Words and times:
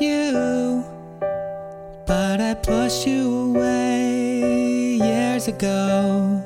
you, 0.00 0.84
but 2.06 2.40
I 2.40 2.54
pushed 2.54 3.06
you 3.06 3.50
away 3.50 4.96
years 4.96 5.48
ago. 5.48 6.42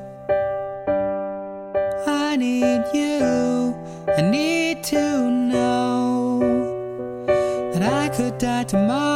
I 2.07 2.37
need 2.37 2.85
you, 2.93 3.75
I 4.17 4.23
need 4.23 4.83
to 4.85 5.31
know 5.31 6.41
that 7.73 7.83
I 7.83 8.09
could 8.09 8.39
die 8.39 8.65
tomorrow. 8.65 9.16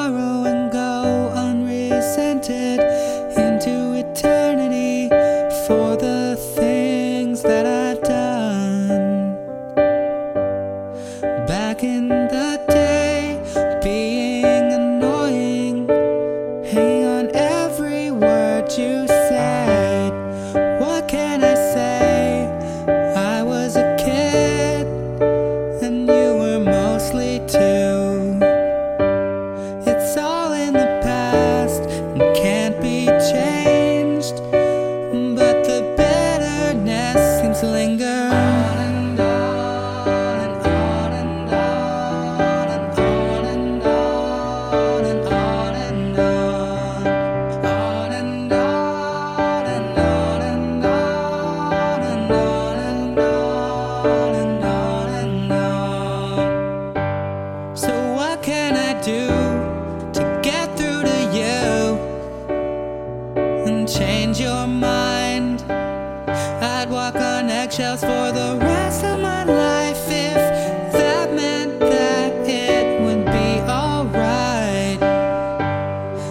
Change 63.91 64.41
your 64.41 64.67
mind? 64.67 65.63
I'd 65.69 66.89
walk 66.89 67.17
on 67.17 67.51
eggshells 67.51 68.01
for 68.01 68.31
the 68.31 68.57
rest 68.61 69.05
of 69.05 69.19
my 69.21 69.43
life 69.45 70.07
if 70.07 70.93
that 70.93 71.35
meant 71.35 71.81
that 71.81 72.49
it 72.49 73.01
would 73.03 73.25
be 73.25 73.61
alright. 73.69 75.01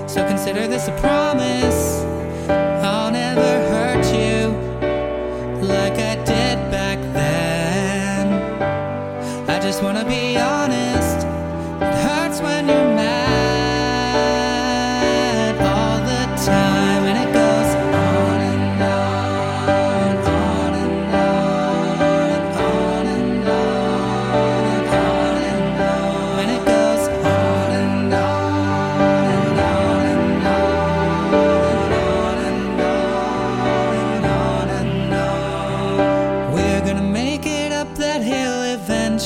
So 0.09 0.25
consider 0.27 0.67
this 0.67 0.87
a 0.87 0.95
promise. 0.99 2.03
I'll 2.49 3.11
never 3.11 3.51
hurt 3.73 4.05
you 4.13 4.55
like 5.67 5.93
I 5.93 6.15
did 6.23 6.71
back 6.71 6.99
then. 7.13 8.27
I 9.49 9.59
just 9.59 9.83
wanna 9.83 10.05
be 10.05 10.28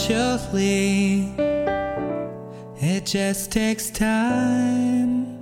eventually. 0.10 1.34
It 2.82 3.06
just 3.06 3.52
takes 3.52 3.90
time. 3.90 5.40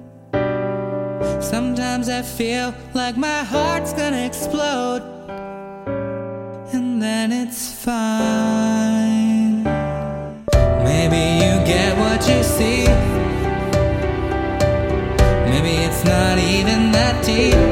Sometimes 1.42 2.10
I 2.10 2.22
feel 2.22 2.74
like 2.94 3.18
my 3.18 3.44
heart's 3.44 3.94
gonna 3.94 4.26
explode, 4.26 5.02
and 6.74 7.02
then 7.02 7.32
it's 7.32 7.72
fine. 7.74 9.64
Maybe 10.84 11.22
you 11.44 11.54
get 11.66 11.98
what 11.98 12.28
you 12.30 12.44
see. 12.44 12.86
Maybe 15.50 15.84
it's 15.88 16.04
not 16.04 16.38
even 16.38 16.92
that 16.92 17.26
deep. 17.26 17.71